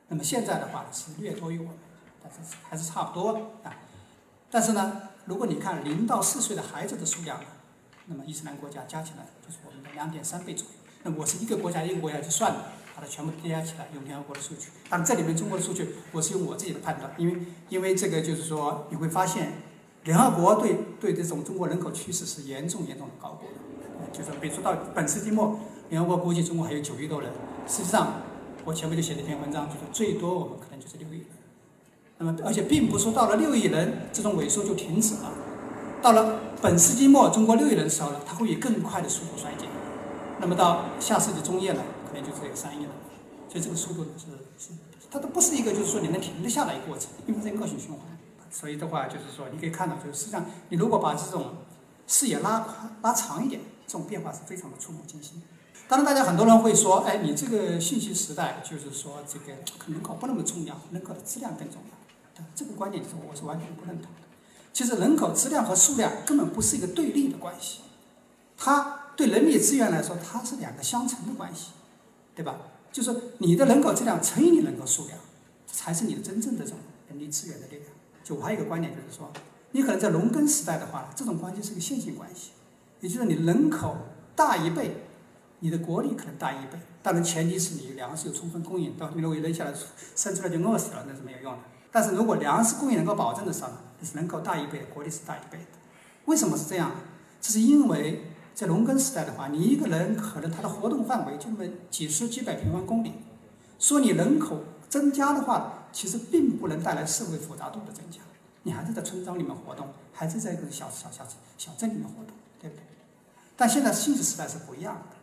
[0.08, 1.74] 那么现在的话是略多于我们，
[2.22, 3.76] 但是还是差不多啊。
[4.50, 7.38] 但是呢，如果你看零到四岁的孩子的数量，
[8.06, 10.72] 那么伊斯兰国家加起来就是我们的两点三倍左右。
[11.02, 12.64] 那我是一个国家一个国家去算的。
[13.00, 14.68] 把它全部叠加起来，用联合国的数据。
[14.90, 17.34] 但这里面中国的数据，我是用我自己的判断，因为
[17.70, 19.54] 因为这个就是说，你会发现，
[20.04, 23.46] 联合国对对这种中国人口趋势是严重严重的高估。
[24.12, 25.58] 就是比如说到本世纪末，
[25.88, 27.30] 联合国估计中国还有九亿多人，
[27.66, 28.20] 实际上
[28.66, 31.26] 我前面就写了一篇文章，就是最多我们可能就是六亿人。
[32.18, 35.32] 那么而且并不是说到了六亿人，这种萎缩就停止了。
[36.02, 39.66] 到了本世纪末，中国六亿人的时候呢，它会以更快的速度衰减。
[40.38, 41.82] 那么到下世纪中叶呢？
[42.10, 42.92] 可能就只有三亿了，
[43.48, 44.26] 所以这个速度是
[44.58, 44.72] 是，
[45.08, 48.00] 它都不是一个就是说你能停得下来一个过程，因为是恶性循环。
[48.50, 51.58] 所以的话就是说，你可以看到，就是实际上你如果把这种
[52.08, 55.40] 视野拉宽拉长一点，这种变化是非常的触目惊心。
[55.86, 59.52] 当然，大家很多人会说，哎，你这个信息时代就是说这个
[59.86, 62.44] 人口不那么重要，人口的质量更重要。
[62.54, 64.20] 这个观点是我是完全不认同的。
[64.72, 67.80] 其实人口质量和数量根本不是一个对立的关系，
[68.56, 71.72] 它对人力资源来说，它是两个相乘的关系。
[72.40, 72.56] 对吧？
[72.90, 75.18] 就是你的人口质量乘以你人口数量，
[75.66, 76.78] 才是你的真正的这种
[77.10, 77.84] 人力资源的力量。
[78.24, 79.30] 就我还有一个观点，就是说，
[79.72, 82.52] 你可能在农耕时代的话，这种关系是个线性关系，
[83.00, 83.94] 也就是你人口
[84.34, 85.02] 大一倍，
[85.58, 86.78] 你的国力可能大一倍。
[87.02, 89.10] 当然前提是你粮食有充分供应，到？
[89.10, 89.74] 你如果扔下来
[90.16, 91.58] 生出来就饿死了，那是没有用的。
[91.92, 95.78] 但是如果粮食供应能够保证的时候呢，就是人口大一倍，国力是大一倍的。
[96.24, 96.92] 为什么是这样？
[97.38, 103.12] 这是因为在农耕时代的话，你一个人可能他的活动范围就那么几十几百平方公里，
[103.78, 108.20] 说你人口增加的话，其实并不能带来社会复杂度的增加。
[108.62, 111.24] 你还是在村庄里面活动，还是在一个小小小
[111.56, 112.82] 小镇里面活动，对不对？
[113.56, 115.16] 但现在信息时代是不一样的。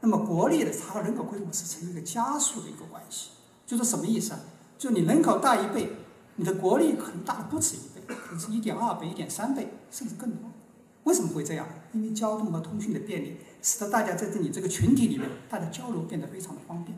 [0.00, 3.30] 那么国力的它和人口规模是成一个加速的一个关系，
[3.66, 4.40] 就是什么意思啊？
[4.78, 5.92] 就你人口大一倍，
[6.36, 10.50] 你的国力可能大不止一倍，可能是一点二倍、一点三倍，甚至更多。
[11.04, 11.66] 为什么会这样？
[11.92, 16.96] 因为交通和通讯的便利，使得大家在这里这个群体里面，大家交流变得非常的方便。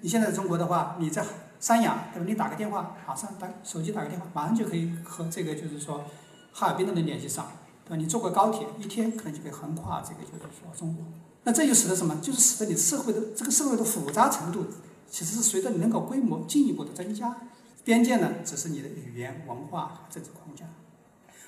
[0.00, 1.24] 你现在在中国的话，你在
[1.58, 2.26] 三亚，对吧？
[2.28, 6.04] 你打个电话，马上打手机打个电话，马上就可以和这个就是说
[6.52, 7.46] 哈尔滨的人联系上，
[7.84, 7.96] 对吧？
[7.96, 11.04] 你坐个高铁，一天可能就可以横跨这个就是说中国。
[11.44, 12.16] 那这就使得什么？
[12.22, 14.66] 就是使得你社会的这个社会的复杂程度，
[15.08, 17.34] 其实是随着人口规模进一步的增加。
[17.82, 20.64] 边界呢，只是你的语言、文化和政治框架。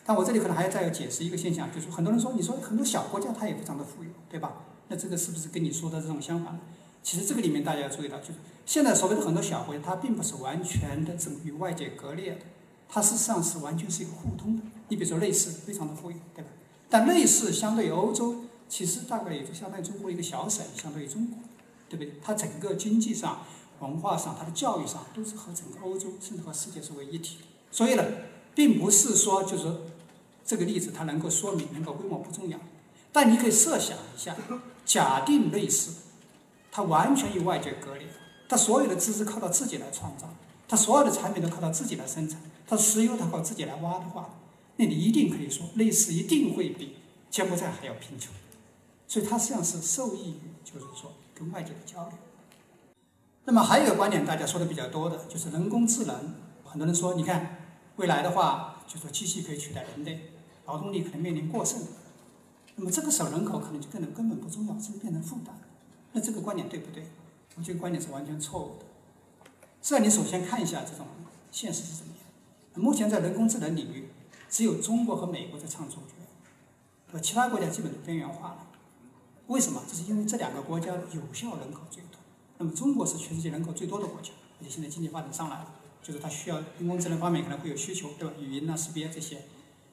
[0.07, 4.65] 但我这里可能还要再要解释一个现象，就是很多人说，你说很多小国家它也非常的富有，对吧？
[4.89, 6.59] 那这个是不是跟你说的这种相反？
[7.03, 12.41] 其实这个里面大家要注意到，就是现在所谓的很多小国家，它并不是完全的这种与外界割裂的，
[12.89, 14.63] 它事实上是完全是一个互通的。
[14.89, 16.51] 你比如说类似非常的富有，对吧？
[16.89, 18.37] 但类似相对于欧洲。
[18.69, 21.39] 其实大概也就相当于中国一个小省，相对于中国，
[21.89, 22.15] 对不对？
[22.21, 23.43] 它整个经济上、
[23.79, 27.45] 文化上、它的教育上，都是和整个欧洲甚至和世界是为一体的。
[27.71, 28.03] 所以呢，
[28.57, 29.73] 并不是说就是
[30.47, 32.59] 这个例子它能够说明人口规模不重要。
[33.13, 34.37] 但你可以设想一下，
[34.87, 35.93] 假定类似，
[36.71, 38.07] 它完全与外界隔离，
[38.49, 40.29] 它所有的知识靠它自己来创造，
[40.69, 44.31] 它所有的产品都靠它自己来生产，它石油它靠自己来挖的话，
[44.77, 46.97] 那你一定可以说，类似一定会比
[47.31, 48.33] 柬埔寨还要贫穷。
[49.09, 52.13] 所以它实际上是受益于，就是说跟外界的交流。
[53.45, 56.35] 那么还有一个观点，大家说的比较多的，就是人工智能。
[56.65, 60.33] 很多人说，你看未来的话，就说机器可以取代人类，
[60.67, 61.81] 劳动力可能面临过剩。
[62.77, 65.59] 那么这个时候人口可能就根本根本不重要，甚至变成负担。
[66.13, 67.07] 那这个观点对不对？
[67.57, 68.85] 我这个观点是完全错误的。
[69.81, 71.07] 这你首先看一下这种
[71.51, 72.83] 现实是怎么样。
[72.85, 74.09] 目前在人工智能领域，
[74.51, 76.13] 只有中国和美国在唱主角，
[77.13, 78.67] 呃，其他国家基本都边缘化了。
[79.47, 79.83] 为什么？
[79.89, 82.21] 这是因为这两个国家有效人口最多。
[82.59, 88.35] 那么中国是全世界人口最多的国家，而且现在经济发展上来了，就是它需要人工智能方面可能会有需求，对吧？
[88.39, 89.45] 语音啊、识别这些，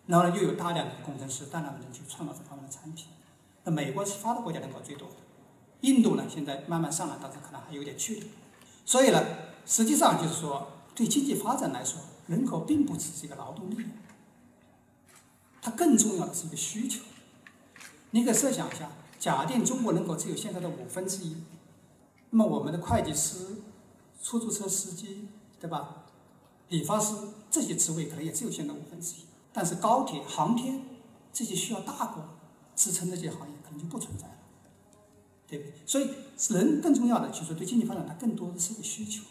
[0.08, 3.08] 然后呢又有大量的工程师、大量的人去创造这方面的产品。
[3.64, 5.16] 那美国是发达国家人口最多的，
[5.82, 8.28] 印度呢现在慢慢上来，但是可能还有点距离。
[8.86, 9.24] 所以呢，
[9.66, 13.86] 实际上就是说，对经济发展来说，人口并不只是一个劳动力，
[15.62, 17.02] 它更重要的是一个需求。
[18.12, 18.90] 你可以设想一下。
[19.20, 21.38] 假定中国人口只有现在的五分之一，
[22.32, 23.56] 那么我们的会计师、
[24.22, 25.30] 出租车司机，
[25.62, 26.04] 对吧？
[26.68, 27.16] 理发师
[27.50, 29.20] 这些职位可能也只有现在五分之一。
[29.54, 30.82] 但是高铁、航天
[31.32, 32.24] 这些需要大国
[32.76, 34.34] 支撑的这些行业，可能就不存在了，
[35.48, 35.74] 对不对？
[35.86, 36.10] 所以
[36.54, 39.24] 人更重要的就是对经济发展，它更多的是一个需求。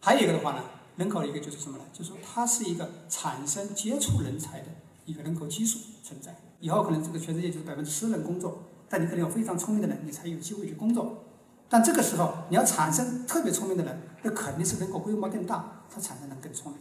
[0.00, 0.62] 还有一个的话呢，
[0.96, 1.84] 人口的一个就是什么呢？
[1.92, 4.66] 就是说它是一个产生接触人才的
[5.06, 6.36] 一个人口基数存在。
[6.60, 8.64] 以后可能这个全世界就是百分之十人工作。
[8.90, 11.24] 但你可能有非常聪明的人，你才有机会去工作。
[11.68, 16.80] 但这个时候，你要产生特别聪明的人，那肯定是人口规模更大，它产生的更聪明。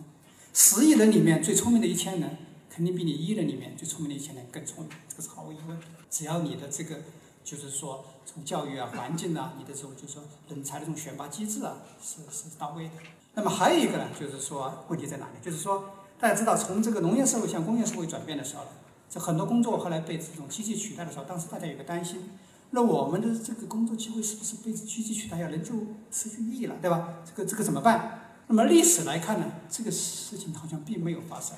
[0.53, 2.37] 十亿人里面最聪明的一千人，
[2.77, 5.75] 肯定比你一人里面最聪明的一千人更聪明，这个是毫无疑问。
[6.11, 6.97] 只要你的这个，
[7.43, 12.91] 就是说从教育啊、环境啊，你的这种就是说人才的这种选拔机制啊，是是到位的。
[13.33, 15.43] 那么还有一个呢，就是说问题在哪里？
[15.43, 18.61] 就是说大家知道，从这个农业社会向工业社会转变的时候。
[19.09, 22.29] 这很多工作后来被这种机器取代的时候，当时大家有个担心，
[22.69, 25.73] 那我们的这个工作机会是不是被机器取代，要人就
[26.11, 27.15] 失去意义了，对吧？
[27.25, 28.35] 这个这个怎么办？
[28.45, 31.57] 那么历史来看呢，这个事情好像并没有发生。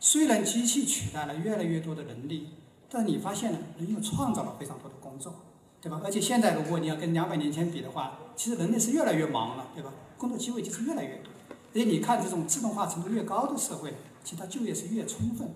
[0.00, 2.48] 虽然机器取代了越来越多的人力，
[2.88, 5.34] 但你发现呢，人又创造了非常多的工作，
[5.80, 6.00] 对吧？
[6.02, 9.92] 而且现在如果你要跟两百年前比的话，其实人类是越来越忙了，对吧？
[10.16, 11.30] 工作机会就是越来越多。
[11.72, 15.50] 而且你看这种自动化程度越高的社会，其他就业是越充分。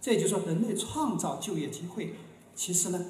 [0.00, 2.14] 这也就是说，人类创造就业机会，
[2.54, 3.04] 其实呢，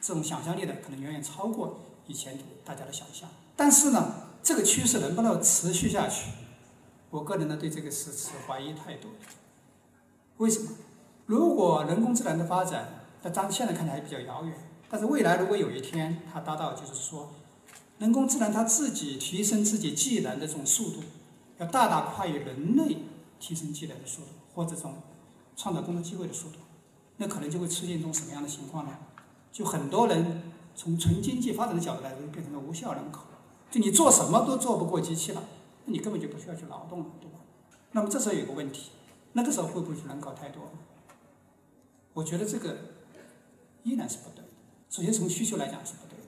[0.00, 3.30] 这种想象力的可能远远超过以前大家的想象。
[3.56, 6.28] 但是呢，这个趋势能不能持续下去，
[7.08, 9.08] 我个人呢对这个是持怀疑态度。
[10.38, 10.70] 为什么？
[11.26, 14.54] 如果人工智能的发展，那当现在看来还比较遥远。
[14.90, 17.30] 但是未来如果有一天它达到，就是说，
[17.98, 21.02] 人工智能它自己提升自己技能的这种速度，
[21.58, 22.98] 要大大快于人类
[23.38, 24.94] 提升技能的速度，或者这种。
[25.56, 26.56] 创造工作机会的速度，
[27.18, 28.90] 那可能就会出现一种什么样的情况呢？
[29.52, 33.20] 就很多人从纯经济发展的角度来说，变成了无效人口。
[33.70, 35.44] 就你做什么都做不过机器了，
[35.84, 37.38] 那你根本就不需要去劳动了，对吧？
[37.92, 38.90] 那么这时候有个问题，
[39.34, 40.70] 那个时候会不会人搞太多？
[42.14, 42.76] 我觉得这个
[43.82, 44.48] 依然是不对的。
[44.88, 46.26] 首先从需求来讲是不对的，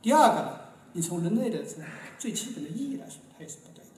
[0.00, 0.60] 第二个呢，
[0.92, 1.82] 你从人类的这
[2.18, 3.90] 最基本的意义来说，它也是不对的。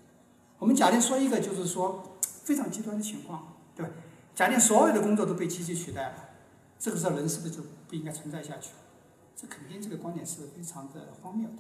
[0.59, 3.93] 我们假定说一个就是说非常极端的情况，对吧？
[4.35, 6.31] 假定所有的工作都被机器取代了，
[6.79, 8.81] 这个时候人是不是就不应该存在下去了？
[9.37, 11.57] 这肯定这个观点是非常的荒谬的。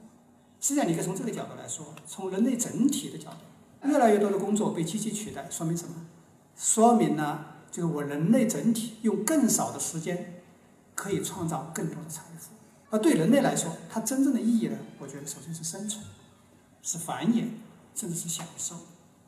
[0.58, 6.06] 实际上，你可以从这个角度来说，从人类整体的角度，越来越多的工作被机器取代，说明什么？
[6.56, 10.42] 说明呢，就是我人类整体用更少的时间，
[10.94, 12.52] 可以创造更多的财富。
[12.88, 14.78] 而对人类来说，它真正的意义呢？
[14.98, 16.02] 我觉得首先是生存，
[16.82, 17.48] 是繁衍，
[17.94, 18.76] 甚至是享受，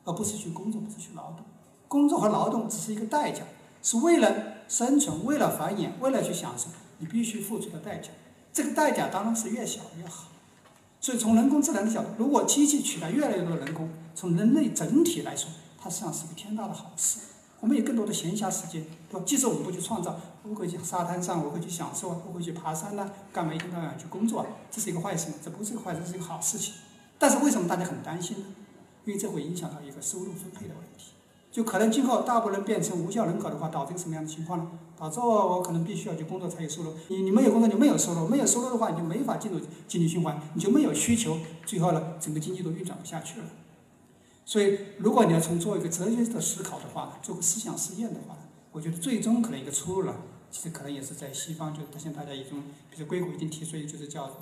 [0.04, 1.44] 而不是去工作，不是去劳动。
[1.86, 3.42] 工作和劳动只是一个代价，
[3.82, 8.08] 是为了生存，为了繁衍，为了去享受，你必须付出的代价。
[8.52, 10.28] 这个代价当然是越小越好。
[11.00, 17.20] 所以从人工智能的角度，如果机器取代越来越多的人工，从人类整体来说，它实际上是个天大的好事。
[17.60, 19.24] 我们有更多的闲暇时间，对吧？
[19.26, 20.14] 即使我们不去创造，
[20.44, 24.46] 我可以去沙滩上，我会去享受啊，我会去爬山呐，干嘛一天到晚去工作啊？
[24.70, 25.34] 这是一个坏事吗？
[25.42, 26.74] 这不是一个坏事，这是一个好事情。
[27.18, 28.44] 但是为什么大家很担心呢？
[29.04, 31.12] 因为这会影响到一个收入分配的问题。
[31.50, 34.70] 就可能今后大部分人变成无效人口的话，导致什么样的情况呢？
[34.96, 36.92] 导致我可能必须要去工作才有收入。
[37.08, 43.46] 你你没有工作就没有收入，没有收入的话你就没法进入经济循环，你就没有需求，最后呢整个经济都运转不下去了。
[44.48, 48.34] 所以如果你要从做一个哲学的思考的话，做个思想实验的话，
[48.72, 50.14] 我觉得最终可能一个出路呢，
[50.50, 54.38] 其实可能也是在西方，就是现在大家已经，比如硅谷已经提出一个就是叫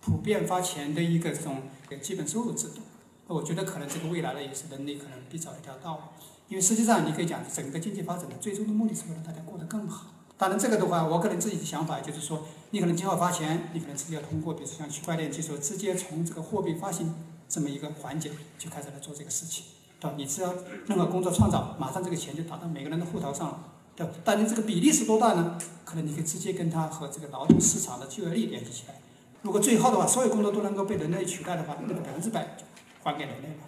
[0.00, 1.62] 普遍发钱的一个这种
[2.00, 2.82] 基本收入制度。
[3.26, 6.02] 我觉得可能这个未来呢也是人类可能必走一条道路。
[6.46, 10.06] 因为实际上，你可以讲，整个经济发展的最终的目的是为了大家过得更好。
[10.38, 17.12] 当然，这个的话，我可能自己的想法就是说，你可能今后发钱，你可能直接要通过，比如说像区块链技术，直接从这个货币发行
[17.52, 19.66] 这么一个环节就开始来做这个事情，
[20.00, 20.14] 对吧？
[20.16, 20.54] 你只要
[20.86, 24.14] 任何工作创造，马上这个钱就打到每个人的户头上了，对吧？
[24.24, 25.58] 但你这个比例是多大呢？
[25.84, 28.94] 可能你可以直接跟它和这个劳动市场的就业率联系起来。
[29.42, 32.64] 如果最后的话，所有工作都能够被人类取代的话，那个百分之百就
[33.04, 33.64] 还给人类了。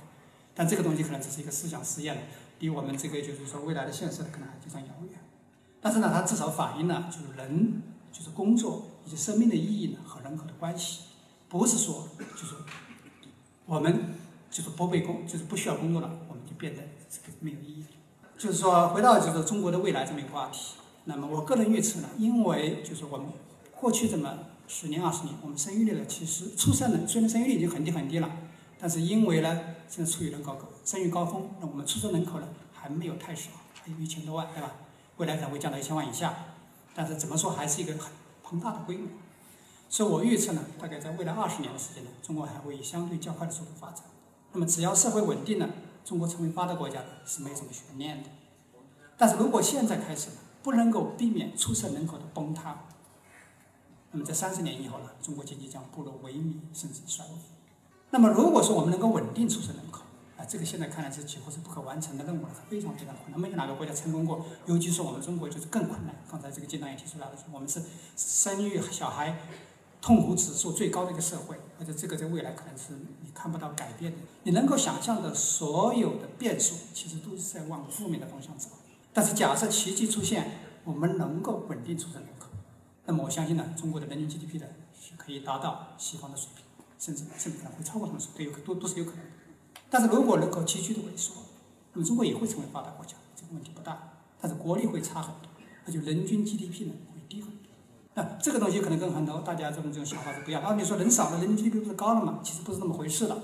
[0.55, 2.29] 但这个东西可能只是一个思想实验。
[2.61, 5.19] 离我们这个就是说未来的现实可能还非常遥远，
[5.83, 11.01] 但是呢，它至少反映了就是人就是工作以及生命的意义呢和人口的关系，
[11.49, 12.55] 不是说就是
[13.67, 14.15] 我们
[14.51, 17.85] 就是不被工就是不需要工作了，我们就变得这个没有意义。
[18.37, 20.75] 就是说回到就是中国的未来这么一个话题，
[21.05, 23.29] 那么我个人预测呢，因为就是我们
[23.81, 28.31] 过去这么十年二十年，我们生育率呢其实出生的虽然生育率已经很低很低了，
[28.79, 30.69] 但是因为呢现在处于人口高。
[30.85, 34.73] 生育高峰，那我们出生人口呢还没有太少，还有一千多万，对吧？
[35.17, 36.35] 未来可能会降到一千万以下，
[36.95, 39.07] 但是怎么说还是一个很庞大的规模。
[39.95, 44.03] 所以我预测呢，大概在未来二十年的时间呢，中国还会以相对较快的速度发展。
[44.53, 45.71] 那么只要社会稳定了，
[46.05, 48.29] 中国成为发达国家是没什么悬念的。
[49.17, 50.31] 但是如果现在开始
[50.65, 52.77] 不能够避免出生人口的崩塌，
[54.11, 57.37] 那么在三十年以后呢，中国经济将步入萎靡甚至衰落。
[58.11, 60.03] 那么如果说我们能够稳定出生人口，
[60.37, 63.41] 啊这个现在看来是几乎是不可完成的任务了，非常非常困难。
[63.41, 66.17] 没有哪个国家成功过，尤其是我们中国就是更困难。
[66.29, 67.81] 刚才这个阶段也提出来了，我们是
[68.17, 69.39] 生育小孩
[70.05, 74.19] 痛苦指数最高的一个社会，而且这个在未来可能是你看不到改变的。
[74.43, 78.69] 你能够想象的所有的变数，其实都是在往负面的方向走。
[79.15, 82.49] 但是假设奇迹出现，我们能够稳定出生人口，
[83.07, 86.67] 那么我相信呢，中国的人均 GDP 呢是可以达到西方的水平，
[86.99, 89.31] 甚至甚至可能会超过他们水平，都有都都是有可能的。
[89.89, 91.33] 但是如果人口急剧的萎缩，
[91.95, 94.21] 那么中国也会成为发达国家，这个问题不大。
[94.39, 95.51] 但是国力会差很多，
[95.87, 97.64] 那就人均 GDP 呢会低很多。
[98.15, 100.63] 那 这个东西可能跟很多大家这种这种想法是不一样。
[100.63, 102.41] 啊，你说人少了，人均 GDP 不是高了吗？
[102.43, 103.37] 其实不是那么回事的。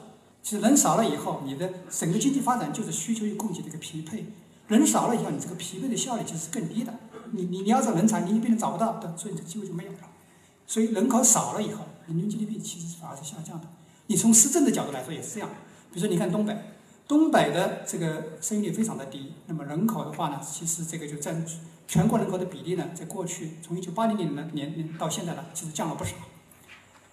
[0.42, 4.26] 其实人少了以后，你的整个经济发展就是需求与供给的一个匹配。
[4.68, 6.94] 人少了以后，你这个匹配的效率其实是更低的。
[7.32, 9.98] 你你你要找人才，你一边找不到，所以这个机会就没有了。
[10.66, 13.66] 所以人口少了以后，人均 GDP 其实反而是下降的。
[14.06, 15.48] 你从市政的角度来说也是这样。
[15.92, 16.56] 比如说，你看东北，
[17.08, 19.32] 东北的这个生育率非常的低。
[19.46, 21.44] 那么人口的话呢，其实这个就占
[21.90, 26.12] 全国人口的比例呢，在过去从一九八零年的年年到现在呢，其实降了不少。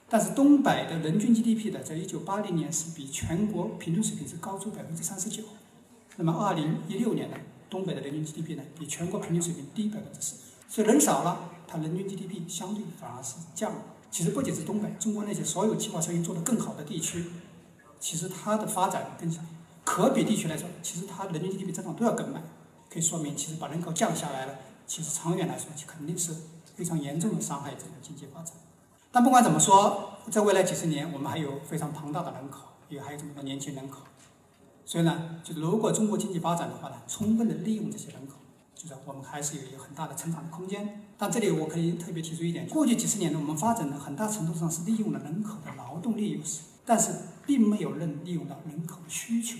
[0.07, 5.41] 但是东北的人均 GDP 呢，在一九八零年是比全国平均水平是高出百分之三十九。
[6.17, 7.37] 那么二零一六年呢，
[7.71, 10.35] 东北的人均 GDP 呢，比全国平均水平低百分之十。
[10.69, 13.81] 所以人少了，它人均 GDP 相对反而是降了。
[14.11, 17.25] 其实不仅是东北，中国那些所有计划生育做得更好的地区。
[17.99, 19.35] 其实它的发展跟
[19.83, 22.43] 可比地区来说，其实它人均 GDP 增长都要更慢，
[22.91, 26.33] 可以说明其实把人口降下来了，其实长远来说肯定是
[26.75, 28.53] 非常严重的伤害整个经济发展。
[29.11, 34.01] 但不管怎么说，在未来几十年，我们还有非常庞大的人口，也还有这么多年轻人口。
[34.85, 38.35] 所以呢，就如果中国经济发展的话呢，充分的利用这些人口，
[38.73, 41.03] 就是我们还是有一个很大的成长的空间。
[41.17, 47.11] 但这里我可以特别提出一点：过去几十年呢，我们发展的很大程度上是利用了人口的劳动力优势，但是
[47.45, 49.57] 并没有能利用到人口的需求。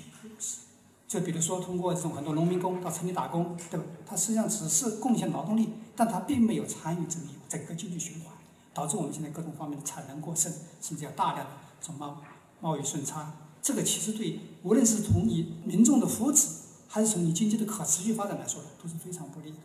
[1.08, 3.86] 就比如说，通过这种很多农民工到城里打工，对吧？
[4.06, 8.34] 他实际上只是贡献劳动力，但他并没有参与这个整个经济循环，
[8.74, 10.52] 导致我们现在各种方面的产能过剩，
[10.82, 12.18] 甚至要大量的这种贸
[12.60, 13.32] 贸易顺差。
[13.62, 16.48] 这个其实对无论是从你民众的福祉，
[16.90, 19.58] 还是从你经济的可持续发展来说，都是非常不利的。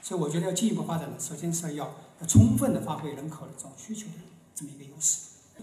[0.00, 1.92] 所以我觉得要进一步发展呢，首先是要
[2.22, 4.14] 要充分的发挥人口的这种需求的
[4.54, 5.18] 这么一个优势。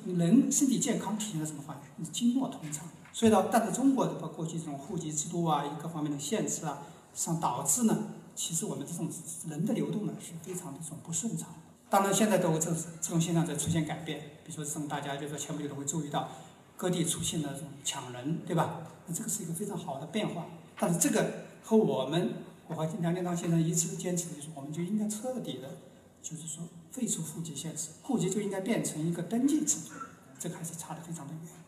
[0.06, 1.86] 人身体健康体现在什么方面？
[1.98, 2.88] 你经络通畅。
[3.14, 6.82] 所以呢，但是中国的包括过去这种户籍制度啊，各方面的限制啊，
[7.14, 7.96] 上导致呢，
[8.36, 9.10] 其实我们这种
[9.48, 11.48] 人的流动呢是非常的这种不顺畅。
[11.90, 16.28] 当然现在都这这种现象在出现改变，比如说这种大家就说前不久都会注意到。
[16.76, 18.82] 各地出现了这种抢人，对吧？
[19.06, 20.48] 那这个是一个非常好的变化。
[20.78, 22.34] 但是这个和我们，
[22.68, 25.78] 我和梁建章先生一直坚持的就是，我们就应该彻底的，
[26.22, 29.92] 就是说废除户籍限制，户籍就应该变成一个登记制度。
[30.40, 31.63] 这个还是差得非常的远。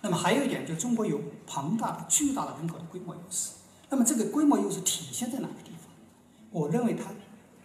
[0.00, 3.50] 那么还有一点，就中国有庞大的、巨大的人口的规模优势。
[3.90, 5.92] 那么这个规模优势体现在哪个地方？
[6.50, 7.10] 我认为它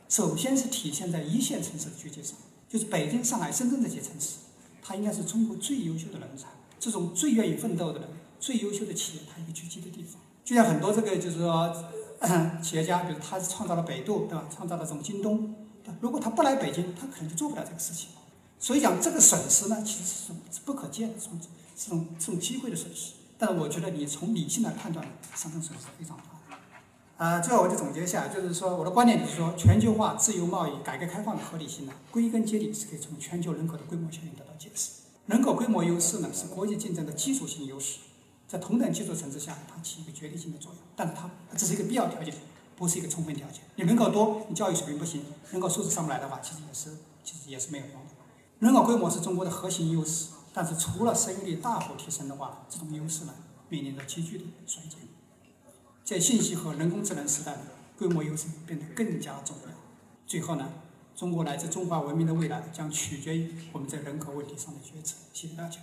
[0.10, 2.38] 首先是体现在一线城市的聚集上，
[2.70, 4.36] 就是北京、上海、深圳这些城市，
[4.82, 6.48] 它应该是中国最优秀的人才。
[6.80, 8.10] 这种最愿意奋斗的人、
[8.40, 10.20] 最优秀的企业，它一个聚集的地方。
[10.44, 11.74] 就像很多这个就是说
[12.62, 14.46] 企业家，比如他创造了百度，对吧？
[14.54, 15.56] 创造了这种京东，
[16.02, 18.10] 如果他不来北京，他可能就做不了这个事情。
[18.60, 21.16] 所以讲这个损失呢，其实是是不可见的，
[21.84, 23.14] 这种这种机会的损失。
[23.38, 25.06] 但是我觉得你从理性来判断，
[25.36, 26.24] 上升损失非常大。
[27.18, 34.92] 啊，最后我就总结一下，就是说我的观点就是说，全球化、自由贸易、改革开放的合理性呢，归根结底是可以从全球人口的规模效应得到解释。
[35.28, 38.00] 人口规模优势呢，是国际竞争的基础性优势，
[38.48, 40.82] 在同等技术层次下，它起一个决定性的作用。
[40.96, 42.34] 但是它只是一个必要条件，
[42.76, 43.62] 不是一个充分条件。
[43.76, 48.10] 你人口多，你教育水平不行，人口素质上不来的话，其实也是其实也是没有用的。
[48.60, 53.34] 人口规模是中国的核心优势，但是除了生育率大幅提升的话，这种优势呢，
[53.70, 55.00] 面临着急剧的衰减。
[56.04, 57.58] 在信息和人工智能时代，
[57.98, 59.74] 规模优势变得更加重要。
[60.28, 60.70] 最后呢？
[61.16, 65.16] 中国乃至中华文明的未来将取决于我们在人口问题上的决策。
[65.32, 65.80] 谢谢大家。